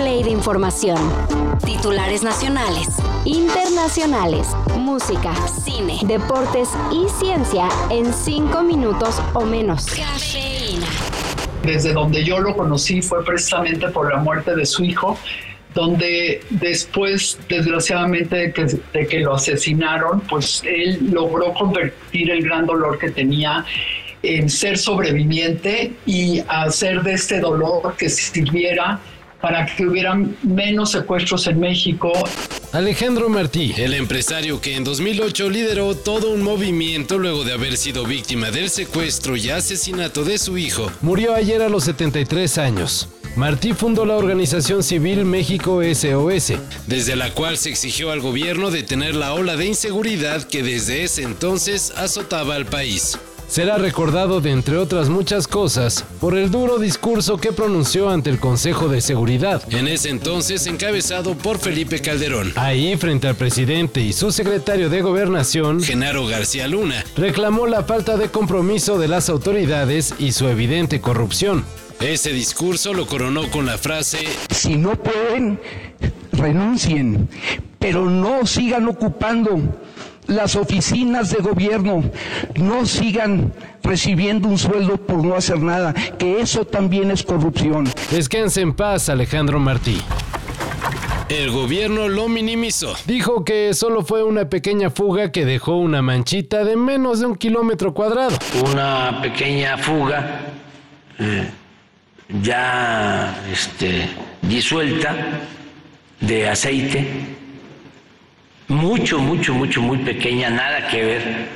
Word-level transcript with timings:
play 0.00 0.22
de 0.22 0.30
información. 0.30 0.96
Titulares 1.66 2.22
nacionales, 2.22 2.88
internacionales, 3.26 4.46
música, 4.78 5.34
cine, 5.46 5.98
deportes 6.04 6.70
y 6.90 7.06
ciencia 7.22 7.68
en 7.90 8.10
cinco 8.14 8.62
minutos 8.62 9.20
o 9.34 9.44
menos. 9.44 9.84
Cafeína. 9.84 10.86
Desde 11.62 11.92
donde 11.92 12.24
yo 12.24 12.40
lo 12.40 12.56
conocí 12.56 13.02
fue 13.02 13.22
precisamente 13.26 13.88
por 13.88 14.10
la 14.10 14.18
muerte 14.20 14.56
de 14.56 14.64
su 14.64 14.84
hijo 14.84 15.18
donde 15.74 16.40
después, 16.48 17.38
desgraciadamente, 17.48 18.36
de 18.36 18.52
que, 18.52 18.64
de 18.64 19.06
que, 19.06 19.20
lo 19.20 19.34
asesinaron, 19.34 20.20
pues 20.22 20.62
él 20.64 20.98
logró 21.12 21.52
convertir 21.52 22.30
el 22.30 22.42
gran 22.42 22.66
dolor 22.66 22.98
que 22.98 23.10
tenía 23.10 23.64
en 24.22 24.48
ser 24.48 24.78
sobreviviente 24.78 25.92
y 26.06 26.42
hacer 26.48 27.02
de 27.02 27.12
este 27.12 27.38
dolor 27.38 27.94
que 27.96 28.08
sirviera 28.08 28.98
para 29.40 29.66
que 29.66 29.86
hubieran 29.86 30.36
menos 30.42 30.92
secuestros 30.92 31.46
en 31.46 31.60
México. 31.60 32.12
Alejandro 32.72 33.28
Martí, 33.28 33.74
el 33.76 33.94
empresario 33.94 34.60
que 34.60 34.76
en 34.76 34.84
2008 34.84 35.50
lideró 35.50 35.96
todo 35.96 36.30
un 36.30 36.42
movimiento 36.42 37.18
luego 37.18 37.44
de 37.44 37.52
haber 37.52 37.76
sido 37.76 38.04
víctima 38.04 38.50
del 38.50 38.70
secuestro 38.70 39.36
y 39.36 39.50
asesinato 39.50 40.24
de 40.24 40.38
su 40.38 40.56
hijo, 40.56 40.90
murió 41.00 41.34
ayer 41.34 41.62
a 41.62 41.68
los 41.68 41.84
73 41.84 42.58
años. 42.58 43.08
Martí 43.36 43.72
fundó 43.72 44.04
la 44.06 44.16
organización 44.16 44.82
civil 44.82 45.24
México 45.24 45.82
SOS, 45.82 46.54
desde 46.86 47.16
la 47.16 47.32
cual 47.32 47.56
se 47.56 47.70
exigió 47.70 48.10
al 48.10 48.20
gobierno 48.20 48.70
detener 48.70 49.14
la 49.14 49.34
ola 49.34 49.56
de 49.56 49.66
inseguridad 49.66 50.42
que 50.42 50.62
desde 50.62 51.04
ese 51.04 51.22
entonces 51.22 51.92
azotaba 51.96 52.56
al 52.56 52.66
país 52.66 53.18
será 53.50 53.78
recordado 53.78 54.40
de 54.40 54.52
entre 54.52 54.76
otras 54.76 55.08
muchas 55.08 55.48
cosas 55.48 56.04
por 56.20 56.38
el 56.38 56.52
duro 56.52 56.78
discurso 56.78 57.36
que 57.36 57.52
pronunció 57.52 58.08
ante 58.08 58.30
el 58.30 58.38
Consejo 58.38 58.88
de 58.88 59.00
Seguridad, 59.00 59.62
en 59.74 59.88
ese 59.88 60.08
entonces 60.08 60.68
encabezado 60.68 61.34
por 61.34 61.58
Felipe 61.58 62.00
Calderón. 62.00 62.52
Ahí, 62.54 62.96
frente 62.96 63.26
al 63.26 63.34
presidente 63.34 64.00
y 64.00 64.12
su 64.12 64.30
secretario 64.30 64.88
de 64.88 65.02
Gobernación, 65.02 65.82
Genaro 65.82 66.26
García 66.28 66.68
Luna, 66.68 67.04
reclamó 67.16 67.66
la 67.66 67.82
falta 67.82 68.16
de 68.16 68.28
compromiso 68.28 68.98
de 68.98 69.08
las 69.08 69.28
autoridades 69.28 70.14
y 70.20 70.30
su 70.30 70.46
evidente 70.46 71.00
corrupción. 71.00 71.64
Ese 72.00 72.32
discurso 72.32 72.94
lo 72.94 73.06
coronó 73.06 73.50
con 73.50 73.66
la 73.66 73.78
frase, 73.78 74.18
si 74.50 74.76
no 74.76 74.94
pueden, 74.94 75.60
renuncien, 76.32 77.28
pero 77.80 78.08
no 78.08 78.46
sigan 78.46 78.88
ocupando 78.88 79.60
las 80.30 80.56
oficinas 80.56 81.30
de 81.30 81.42
gobierno 81.42 82.04
no 82.54 82.86
sigan 82.86 83.52
recibiendo 83.82 84.48
un 84.48 84.58
sueldo 84.58 84.96
por 84.96 85.24
no 85.24 85.34
hacer 85.34 85.60
nada, 85.60 85.92
que 86.18 86.40
eso 86.40 86.64
también 86.64 87.10
es 87.10 87.22
corrupción. 87.22 87.88
Descanse 88.10 88.60
en 88.60 88.72
paz, 88.72 89.08
Alejandro 89.08 89.58
Martí. 89.58 90.00
El 91.28 91.50
gobierno 91.50 92.08
lo 92.08 92.28
minimizó. 92.28 92.94
Dijo 93.06 93.44
que 93.44 93.74
solo 93.74 94.04
fue 94.04 94.24
una 94.24 94.48
pequeña 94.48 94.90
fuga 94.90 95.30
que 95.30 95.44
dejó 95.44 95.76
una 95.76 96.02
manchita 96.02 96.64
de 96.64 96.76
menos 96.76 97.20
de 97.20 97.26
un 97.26 97.36
kilómetro 97.36 97.94
cuadrado. 97.94 98.36
Una 98.68 99.20
pequeña 99.22 99.78
fuga 99.78 100.40
eh, 101.18 101.50
ya 102.42 103.44
este, 103.52 104.08
disuelta 104.42 105.14
de 106.20 106.48
aceite 106.48 107.39
mucho, 108.70 109.18
mucho, 109.18 109.52
mucho, 109.52 109.82
muy 109.82 109.98
pequeña, 109.98 110.48
nada 110.48 110.88
que 110.88 111.04
ver 111.04 111.48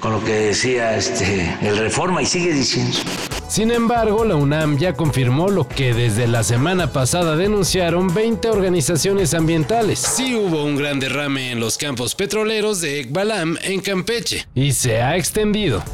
con 0.00 0.12
lo 0.12 0.24
que 0.24 0.32
decía 0.32 0.96
este, 0.96 1.56
el 1.62 1.76
Reforma 1.76 2.22
y 2.22 2.26
sigue 2.26 2.52
diciendo. 2.52 2.98
Sin 3.46 3.70
embargo, 3.70 4.24
la 4.24 4.34
UNAM 4.34 4.78
ya 4.78 4.94
confirmó 4.94 5.50
lo 5.50 5.68
que 5.68 5.92
desde 5.92 6.26
la 6.26 6.42
semana 6.42 6.90
pasada 6.90 7.36
denunciaron 7.36 8.12
20 8.12 8.48
organizaciones 8.48 9.34
ambientales. 9.34 9.98
Sí 9.98 10.34
hubo 10.34 10.64
un 10.64 10.76
gran 10.76 10.98
derrame 10.98 11.52
en 11.52 11.60
los 11.60 11.76
campos 11.76 12.14
petroleros 12.14 12.80
de 12.80 13.00
Ekbalam 13.00 13.58
en 13.62 13.80
Campeche 13.80 14.46
y 14.54 14.72
se 14.72 15.02
ha 15.02 15.16
extendido. 15.16 15.84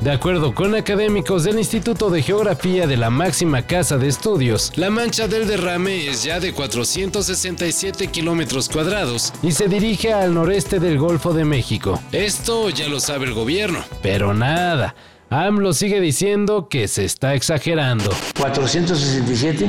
De 0.00 0.10
acuerdo 0.10 0.54
con 0.54 0.74
académicos 0.74 1.44
del 1.44 1.58
Instituto 1.58 2.08
de 2.08 2.22
Geografía 2.22 2.86
de 2.86 2.96
la 2.96 3.10
máxima 3.10 3.66
casa 3.66 3.98
de 3.98 4.08
estudios, 4.08 4.72
la 4.76 4.88
mancha 4.88 5.28
del 5.28 5.46
derrame 5.46 6.08
es 6.08 6.22
ya 6.22 6.40
de 6.40 6.54
467 6.54 8.06
kilómetros 8.06 8.70
cuadrados 8.70 9.30
y 9.42 9.52
se 9.52 9.68
dirige 9.68 10.14
al 10.14 10.32
noreste 10.32 10.80
del 10.80 10.98
Golfo 10.98 11.34
de 11.34 11.44
México. 11.44 12.00
Esto 12.12 12.70
ya 12.70 12.88
lo 12.88 12.98
sabe 12.98 13.26
el 13.26 13.34
gobierno, 13.34 13.84
pero 14.00 14.32
nada. 14.32 14.94
AMLO 15.28 15.74
sigue 15.74 16.00
diciendo 16.00 16.68
que 16.70 16.88
se 16.88 17.04
está 17.04 17.34
exagerando. 17.34 18.10
467 18.38 19.68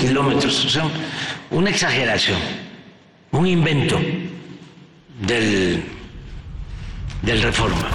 kilómetros, 0.00 0.64
o 0.64 0.68
sea, 0.70 0.84
una 1.50 1.68
exageración, 1.68 2.38
un 3.32 3.46
invento 3.46 4.00
del, 5.20 5.84
del 7.20 7.42
reforma. 7.42 7.90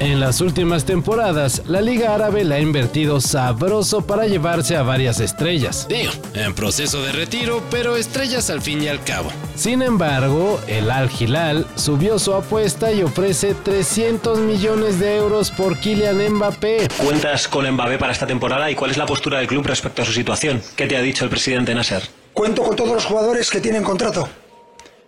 En 0.00 0.18
las 0.18 0.40
últimas 0.40 0.86
temporadas, 0.86 1.60
la 1.66 1.82
Liga 1.82 2.14
Árabe 2.14 2.42
le 2.42 2.54
ha 2.54 2.58
invertido 2.58 3.20
sabroso 3.20 4.00
para 4.00 4.26
llevarse 4.26 4.74
a 4.74 4.82
varias 4.82 5.20
estrellas. 5.20 5.86
Digo, 5.90 6.10
en 6.32 6.54
proceso 6.54 7.02
de 7.02 7.12
retiro, 7.12 7.62
pero 7.70 7.96
estrellas 7.98 8.48
al 8.48 8.62
fin 8.62 8.82
y 8.82 8.88
al 8.88 9.04
cabo. 9.04 9.30
Sin 9.56 9.82
embargo, 9.82 10.58
el 10.68 10.90
Al 10.90 11.10
Hilal 11.10 11.66
subió 11.74 12.18
su 12.18 12.32
apuesta 12.32 12.90
y 12.92 13.02
ofrece 13.02 13.52
300 13.52 14.38
millones 14.38 14.98
de 14.98 15.16
euros 15.16 15.50
por 15.50 15.78
Kylian 15.78 16.32
Mbappé. 16.32 16.88
¿Cuentas 16.96 17.46
con 17.46 17.70
Mbappé 17.70 17.98
para 17.98 18.12
esta 18.12 18.26
temporada 18.26 18.70
y 18.70 18.74
cuál 18.74 18.92
es 18.92 18.96
la 18.96 19.04
postura 19.04 19.36
del 19.36 19.48
club 19.48 19.66
respecto 19.66 20.00
a 20.00 20.06
su 20.06 20.12
situación? 20.12 20.62
¿Qué 20.76 20.86
te 20.86 20.96
ha 20.96 21.02
dicho 21.02 21.24
el 21.24 21.30
presidente 21.30 21.74
Nasser? 21.74 22.08
Cuento 22.32 22.62
con 22.62 22.74
todos 22.74 22.94
los 22.94 23.04
jugadores 23.04 23.50
que 23.50 23.60
tienen 23.60 23.82
contrato 23.82 24.26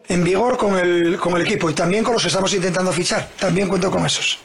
en 0.08 0.22
vigor 0.22 0.58
con 0.58 0.78
el, 0.78 1.16
con 1.16 1.34
el 1.34 1.42
equipo 1.42 1.70
y 1.70 1.72
también 1.72 2.04
con 2.04 2.12
los 2.12 2.20
que 2.20 2.28
estamos 2.28 2.52
intentando 2.52 2.92
fichar. 2.92 3.30
También 3.40 3.68
cuento 3.68 3.90
con 3.90 4.04
esos. 4.04 4.38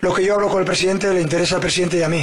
Lo 0.00 0.12
que 0.14 0.24
yo 0.24 0.34
hablo 0.34 0.48
con 0.48 0.60
el 0.60 0.66
presidente 0.66 1.12
le 1.12 1.22
interesa 1.22 1.56
al 1.56 1.60
presidente 1.60 1.98
y 1.98 2.02
a 2.02 2.08
mí. 2.08 2.22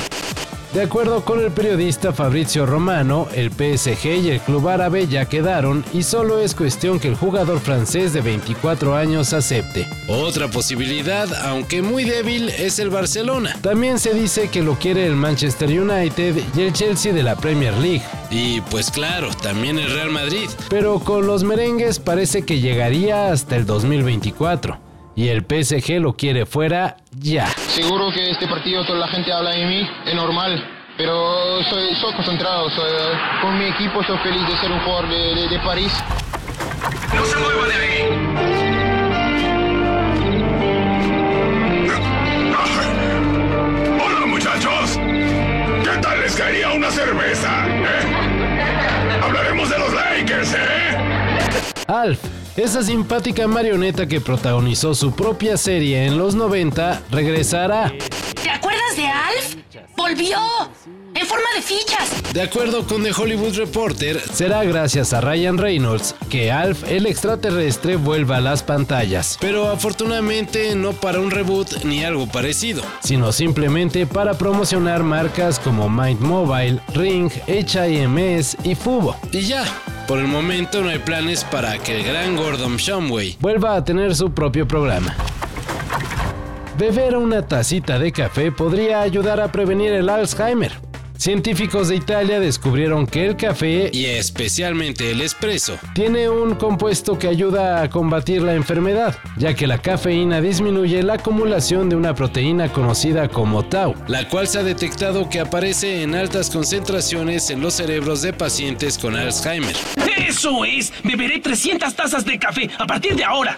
De 0.74 0.82
acuerdo 0.82 1.24
con 1.24 1.40
el 1.40 1.52
periodista 1.52 2.14
Fabrizio 2.14 2.66
Romano, 2.66 3.28
el 3.36 3.52
PSG 3.52 4.06
y 4.24 4.30
el 4.32 4.40
club 4.40 4.70
árabe 4.70 5.06
ya 5.06 5.26
quedaron 5.26 5.86
y 5.94 6.02
solo 6.02 6.40
es 6.40 6.56
cuestión 6.56 7.00
que 7.00 7.08
el 7.08 7.16
jugador 7.16 7.60
francés 7.60 8.12
de 8.12 8.22
24 8.22 8.96
años 8.96 9.34
acepte. 9.34 9.88
Otra 10.08 10.48
posibilidad, 10.48 11.32
aunque 11.46 11.84
muy 11.84 12.06
débil, 12.06 12.50
es 12.50 12.80
el 12.80 12.90
Barcelona. 12.90 13.56
También 13.62 14.00
se 14.00 14.16
dice 14.16 14.50
que 14.50 14.64
lo 14.64 14.74
quiere 14.80 15.06
el 15.06 15.16
Manchester 15.16 15.70
United 15.70 16.42
y 16.56 16.62
el 16.62 16.74
Chelsea 16.74 17.14
de 17.14 17.22
la 17.22 17.36
Premier 17.36 17.78
League. 17.78 18.02
Y 18.32 18.62
pues 18.62 18.90
claro, 18.90 19.30
también 19.44 19.78
el 19.78 19.92
Real 19.92 20.10
Madrid. 20.10 20.50
Pero 20.72 20.98
con 21.00 21.28
los 21.28 21.44
merengues 21.44 22.00
parece 22.00 22.42
que 22.42 22.62
llegaría 22.62 23.32
hasta 23.32 23.58
el 23.58 23.68
2024 23.68 24.93
y 25.16 25.28
el 25.30 25.42
PSG 25.42 26.00
lo 26.00 26.14
quiere 26.14 26.46
fuera 26.46 26.98
ya. 27.18 27.48
Seguro 27.48 28.12
que 28.12 28.32
este 28.32 28.48
partido 28.48 28.84
toda 28.86 29.00
la 29.00 29.08
gente 29.08 29.32
habla 29.32 29.52
de 29.52 29.66
mí, 29.66 29.90
es 30.06 30.16
normal, 30.16 30.64
pero 30.98 31.64
soy, 31.70 31.96
soy 31.96 32.14
concentrado, 32.14 32.70
soy, 32.70 32.92
con 33.42 33.58
mi 33.58 33.66
equipo 33.66 34.04
soy 34.04 34.18
feliz 34.20 34.48
de 34.48 34.58
ser 34.58 34.72
un 34.72 34.80
jugador 34.80 35.10
de, 35.10 35.48
de, 35.48 35.60
París. 35.60 35.92
No 37.16 37.26
se 37.26 37.38
mueva 37.38 37.68
de 37.68 37.74
ahí. 37.74 38.03
Alf 51.88 52.20
esa 52.56 52.84
simpática 52.84 53.48
marioneta 53.48 54.06
que 54.06 54.22
protagonizó 54.22 54.94
su 54.94 55.12
propia 55.12 55.58
serie 55.58 56.06
en 56.06 56.20
los 56.20 56.36
90 56.36 57.02
regresará. 57.10 57.92
¿Te 58.44 58.50
acuerdas 58.50 58.96
de 58.96 59.08
Alf? 59.08 59.56
¡Volvió! 59.98 60.38
¡En 61.16 61.26
forma 61.26 61.46
de 61.56 61.62
fichas! 61.64 62.34
De 62.34 62.44
acuerdo 62.44 62.86
con 62.86 63.04
The 63.04 63.12
Hollywood 63.12 63.56
Reporter, 63.56 64.20
será 64.20 64.64
gracias 64.64 65.14
a 65.14 65.22
Ryan 65.22 65.58
Reynolds 65.58 66.14
que 66.30 66.52
Alf 66.52 66.84
el 66.88 67.08
extraterrestre 67.08 67.96
vuelva 67.96 68.38
a 68.38 68.42
las 68.42 68.62
pantallas. 68.62 69.38
Pero 69.42 69.70
afortunadamente 69.70 70.76
no 70.76 70.94
para 70.94 71.20
un 71.20 71.32
reboot 71.32 71.84
ni 71.86 72.04
algo 72.04 72.28
parecido, 72.28 72.84
sino 73.04 73.32
simplemente 73.32 74.06
para 74.06 74.36
promocionar 74.36 75.02
marcas 75.02 75.60
como 75.60 75.90
Mind 75.90 76.20
Mobile, 76.20 76.80
Ring, 76.94 77.32
HIMS 77.48 78.58
y 78.64 78.76
Fubo. 78.76 79.16
Y 79.32 79.42
ya, 79.42 79.66
por 80.08 80.20
el 80.20 80.28
momento 80.28 80.82
no 80.82 80.90
hay 80.90 81.00
planes 81.00 81.44
para 81.44 81.78
que 81.78 82.00
el 82.00 82.06
gran 82.06 82.36
Gordon 82.36 82.78
Shumway 82.78 83.38
vuelva 83.40 83.76
a 83.76 83.84
tener 83.84 84.16
su 84.16 84.32
propio 84.32 84.68
programa. 84.68 85.16
Beber 86.78 87.18
una 87.18 87.46
tacita 87.48 88.00
de 88.00 88.12
café 88.12 88.52
podría 88.52 89.02
ayudar 89.02 89.40
a 89.40 89.52
prevenir 89.52 89.94
el 89.94 90.10
Alzheimer. 90.10 90.83
Científicos 91.24 91.88
de 91.88 91.96
Italia 91.96 92.42
descubrieron 92.42 93.08
que 93.08 93.26
el 93.26 93.38
café, 93.38 93.90
y 93.94 94.08
especialmente 94.08 95.10
el 95.10 95.22
espresso, 95.22 95.80
tiene 95.96 96.28
un 96.28 96.56
compuesto 96.56 97.18
que 97.18 97.30
ayuda 97.30 97.82
a 97.82 97.90
combatir 97.90 98.42
la 98.42 98.56
enfermedad, 98.56 99.18
ya 99.38 99.54
que 99.54 99.66
la 99.66 99.78
cafeína 99.78 100.42
disminuye 100.42 101.02
la 101.02 101.14
acumulación 101.14 101.88
de 101.88 101.96
una 101.96 102.14
proteína 102.14 102.74
conocida 102.74 103.30
como 103.30 103.64
tau, 103.64 103.96
la 104.08 104.28
cual 104.28 104.50
se 104.50 104.60
ha 104.60 104.64
detectado 104.64 105.30
que 105.30 105.40
aparece 105.40 106.04
en 106.04 106.14
altas 106.14 106.50
concentraciones 106.50 107.50
en 107.50 107.62
los 107.62 107.76
cerebros 107.76 108.22
de 108.22 108.34
pacientes 108.34 108.98
con 108.98 109.16
Alzheimer. 109.16 109.78
¡Eso 110.28 110.66
es! 110.66 110.92
Beberé 111.06 111.40
300 111.40 111.96
tazas 111.96 112.26
de 112.26 112.38
café 112.38 112.70
a 112.78 112.86
partir 112.86 113.16
de 113.16 113.24
ahora. 113.24 113.58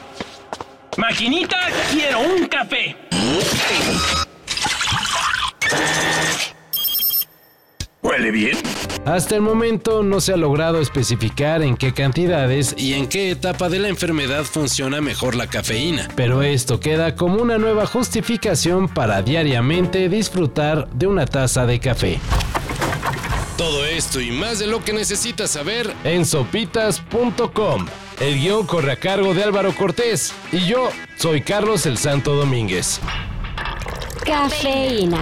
Maquinita, 0.97 1.57
quiero 1.91 2.19
un 2.19 2.45
café. 2.45 2.95
Bien? 8.35 8.57
Hasta 9.05 9.35
el 9.35 9.41
momento 9.41 10.03
no 10.03 10.19
se 10.19 10.33
ha 10.33 10.37
logrado 10.37 10.81
especificar 10.81 11.61
en 11.61 11.77
qué 11.77 11.93
cantidades 11.93 12.75
y 12.77 12.93
en 12.93 13.07
qué 13.07 13.31
etapa 13.31 13.69
de 13.69 13.79
la 13.79 13.87
enfermedad 13.87 14.43
funciona 14.43 14.99
mejor 14.99 15.35
la 15.35 15.47
cafeína, 15.47 16.09
pero 16.15 16.43
esto 16.43 16.79
queda 16.79 17.15
como 17.15 17.41
una 17.41 17.57
nueva 17.57 17.85
justificación 17.85 18.89
para 18.89 19.21
diariamente 19.21 20.09
disfrutar 20.09 20.89
de 20.89 21.07
una 21.07 21.25
taza 21.25 21.65
de 21.65 21.79
café. 21.79 22.19
Todo 23.57 23.85
esto 23.85 24.19
y 24.19 24.31
más 24.31 24.59
de 24.59 24.67
lo 24.67 24.83
que 24.83 24.91
necesitas 24.91 25.51
saber 25.51 25.93
en 26.03 26.25
sopitas.com. 26.25 27.85
El 28.19 28.39
guion 28.39 28.65
corre 28.65 28.91
a 28.91 28.97
cargo 28.97 29.33
de 29.33 29.43
Álvaro 29.43 29.73
Cortés 29.73 30.33
y 30.51 30.65
yo 30.65 30.89
soy 31.17 31.41
Carlos 31.41 31.85
el 31.85 31.97
Santo 31.97 32.35
Domínguez. 32.35 32.99
Cafeína. 34.25 35.21